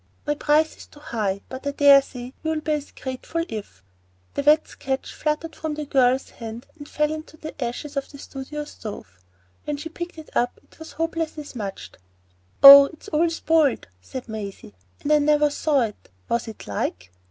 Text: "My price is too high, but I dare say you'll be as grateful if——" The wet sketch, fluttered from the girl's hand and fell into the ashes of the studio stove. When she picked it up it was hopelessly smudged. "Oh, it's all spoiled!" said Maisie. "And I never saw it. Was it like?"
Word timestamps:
"My 0.25 0.33
price 0.33 0.75
is 0.77 0.87
too 0.87 0.99
high, 0.99 1.41
but 1.47 1.67
I 1.67 1.69
dare 1.69 2.01
say 2.01 2.33
you'll 2.41 2.61
be 2.61 2.71
as 2.71 2.91
grateful 2.91 3.45
if——" 3.47 3.83
The 4.33 4.41
wet 4.41 4.67
sketch, 4.67 5.13
fluttered 5.13 5.55
from 5.55 5.75
the 5.75 5.85
girl's 5.85 6.31
hand 6.31 6.65
and 6.75 6.89
fell 6.89 7.13
into 7.13 7.37
the 7.37 7.53
ashes 7.63 7.95
of 7.95 8.09
the 8.09 8.17
studio 8.17 8.65
stove. 8.65 9.19
When 9.65 9.77
she 9.77 9.89
picked 9.89 10.17
it 10.17 10.35
up 10.35 10.59
it 10.63 10.79
was 10.79 10.93
hopelessly 10.93 11.43
smudged. 11.43 11.99
"Oh, 12.63 12.85
it's 12.85 13.09
all 13.09 13.29
spoiled!" 13.29 13.89
said 14.01 14.27
Maisie. 14.27 14.73
"And 15.01 15.13
I 15.13 15.19
never 15.19 15.51
saw 15.51 15.81
it. 15.81 16.09
Was 16.29 16.47
it 16.47 16.65
like?" 16.65 17.11